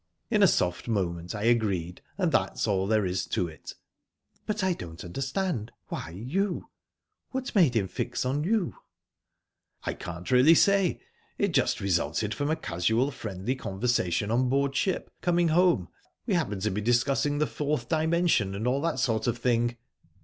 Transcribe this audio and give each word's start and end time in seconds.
In 0.31 0.41
a 0.41 0.47
soft 0.47 0.87
moment 0.87 1.35
I 1.35 1.43
agreed 1.43 2.01
and 2.17 2.31
that's 2.31 2.67
all 2.67 2.87
there 2.87 3.05
is 3.05 3.27
to 3.27 3.47
it." 3.47 3.75
"But 4.47 4.63
I 4.63 4.73
don't 4.73 5.03
understand. 5.05 5.71
Why 5.89 6.09
you? 6.09 6.71
What 7.29 7.53
made 7.53 7.75
him 7.75 7.87
fix 7.87 8.25
on 8.25 8.43
you?" 8.43 8.73
"I 9.85 9.91
really 9.91 9.99
can't 9.99 10.57
say. 10.57 11.01
It 11.37 11.53
just 11.53 11.79
resulted 11.79 12.33
from 12.33 12.49
a 12.49 12.55
casual 12.55 13.11
friendly 13.11 13.53
conversation 13.53 14.31
on 14.31 14.49
board 14.49 14.75
ship, 14.75 15.11
coming 15.21 15.49
home. 15.49 15.87
We 16.25 16.33
happened 16.33 16.63
to 16.63 16.71
be 16.71 16.81
discussing 16.81 17.37
the 17.37 17.45
Fourth 17.45 17.87
Dimension, 17.87 18.55
and 18.55 18.65
all 18.65 18.81
that 18.81 18.97
sort 18.97 19.27
of 19.27 19.37
thing." 19.37 19.77